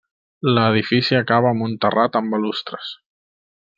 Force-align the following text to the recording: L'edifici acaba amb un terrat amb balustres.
L'edifici 0.55 1.17
acaba 1.19 1.51
amb 1.51 1.65
un 1.67 1.75
terrat 1.85 2.21
amb 2.21 2.37
balustres. 2.37 2.91